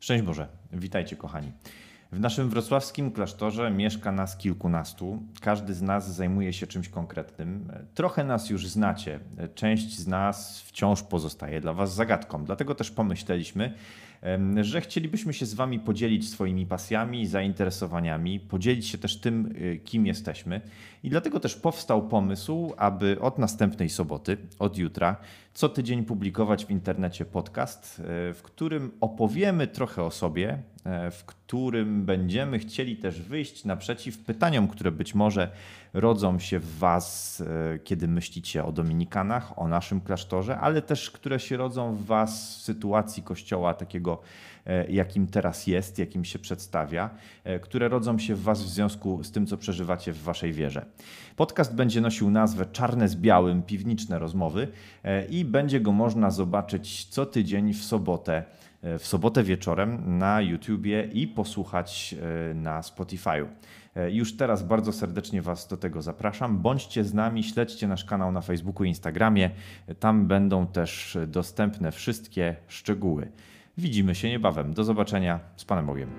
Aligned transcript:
Szczęść 0.00 0.24
Boże, 0.24 0.48
witajcie 0.72 1.16
kochani. 1.16 1.52
W 2.12 2.20
naszym 2.20 2.50
wrocławskim 2.50 3.12
klasztorze 3.12 3.70
mieszka 3.70 4.12
nas 4.12 4.36
kilkunastu. 4.36 5.22
Każdy 5.40 5.74
z 5.74 5.82
nas 5.82 6.14
zajmuje 6.14 6.52
się 6.52 6.66
czymś 6.66 6.88
konkretnym. 6.88 7.72
Trochę 7.94 8.24
nas 8.24 8.50
już 8.50 8.66
znacie. 8.66 9.20
Część 9.54 9.98
z 9.98 10.06
nas 10.06 10.60
wciąż 10.60 11.02
pozostaje 11.02 11.60
dla 11.60 11.72
Was 11.72 11.94
zagadką. 11.94 12.44
Dlatego 12.44 12.74
też 12.74 12.90
pomyśleliśmy, 12.90 13.74
że 14.60 14.80
chcielibyśmy 14.80 15.32
się 15.32 15.46
z 15.46 15.54
Wami 15.54 15.80
podzielić 15.80 16.30
swoimi 16.30 16.66
pasjami, 16.66 17.26
zainteresowaniami, 17.26 18.40
podzielić 18.40 18.86
się 18.86 18.98
też 18.98 19.20
tym, 19.20 19.46
y, 19.56 19.80
kim 19.84 20.06
jesteśmy. 20.06 20.60
I 21.02 21.10
dlatego 21.10 21.40
też 21.40 21.56
powstał 21.56 22.08
pomysł, 22.08 22.72
aby 22.76 23.20
od 23.20 23.38
następnej 23.38 23.88
soboty, 23.88 24.36
od 24.58 24.78
jutra, 24.78 25.16
co 25.54 25.68
tydzień 25.68 26.04
publikować 26.04 26.66
w 26.66 26.70
internecie 26.70 27.24
podcast, 27.24 28.00
e, 28.00 28.04
w 28.34 28.40
którym 28.42 28.90
opowiemy 29.00 29.66
trochę 29.66 30.02
o 30.02 30.10
sobie, 30.10 30.62
e, 30.84 31.10
w 31.10 31.24
którym 31.24 32.04
będziemy 32.04 32.58
chcieli 32.58 32.96
też 32.96 33.22
wyjść 33.22 33.64
naprzeciw 33.64 34.18
pytaniom, 34.18 34.68
które 34.68 34.90
być 34.92 35.14
może 35.14 35.50
rodzą 35.92 36.38
się 36.38 36.58
w 36.58 36.78
Was, 36.78 37.40
e, 37.40 37.78
kiedy 37.78 38.08
myślicie 38.08 38.64
o 38.64 38.72
Dominikanach, 38.72 39.58
o 39.58 39.68
naszym 39.68 40.00
klasztorze, 40.00 40.58
ale 40.58 40.82
też 40.82 41.10
które 41.10 41.40
się 41.40 41.56
rodzą 41.56 41.94
w 41.94 42.04
Was 42.04 42.58
w 42.58 42.62
sytuacji 42.62 43.22
kościoła 43.22 43.74
takiego, 43.74 44.07
e, 44.66 44.90
jakim 44.90 45.26
teraz 45.26 45.66
jest, 45.66 45.98
jakim 45.98 46.24
się 46.24 46.38
przedstawia, 46.38 47.10
e, 47.44 47.58
które 47.58 47.88
rodzą 47.88 48.18
się 48.18 48.34
w 48.34 48.42
Was 48.42 48.62
w 48.62 48.68
związku 48.68 49.24
z 49.24 49.32
tym, 49.32 49.46
co 49.46 49.56
przeżywacie 49.56 50.12
w 50.12 50.22
Waszej 50.22 50.52
wierze. 50.52 50.86
Podcast 51.36 51.74
będzie 51.74 52.00
nosił 52.00 52.30
nazwę 52.30 52.66
Czarne 52.72 53.08
z 53.08 53.16
Białym 53.16 53.62
Piwniczne 53.62 54.18
Rozmowy 54.18 54.68
e, 55.04 55.24
i 55.26 55.44
będzie 55.44 55.80
go 55.80 55.92
można 55.92 56.30
zobaczyć 56.30 57.04
co 57.04 57.26
tydzień 57.26 57.72
w 57.72 57.84
sobotę 57.84 58.44
w 58.98 59.06
sobotę 59.06 59.42
wieczorem 59.42 60.18
na 60.18 60.40
YouTubie 60.40 61.08
i 61.12 61.26
posłuchać 61.26 62.14
na 62.54 62.80
Spotify'u. 62.80 63.46
Już 64.10 64.36
teraz 64.36 64.62
bardzo 64.62 64.92
serdecznie 64.92 65.42
Was 65.42 65.68
do 65.68 65.76
tego 65.76 66.02
zapraszam. 66.02 66.58
Bądźcie 66.58 67.04
z 67.04 67.14
nami, 67.14 67.44
śledźcie 67.44 67.88
nasz 67.88 68.04
kanał 68.04 68.32
na 68.32 68.40
Facebooku 68.40 68.84
i 68.84 68.88
Instagramie. 68.88 69.50
Tam 70.00 70.26
będą 70.26 70.66
też 70.66 71.18
dostępne 71.26 71.92
wszystkie 71.92 72.56
szczegóły. 72.68 73.28
Widzimy 73.78 74.14
się 74.14 74.28
niebawem. 74.28 74.74
Do 74.74 74.84
zobaczenia. 74.84 75.40
Z 75.56 75.64
Panem 75.64 75.86
Bogiem. 75.86 76.10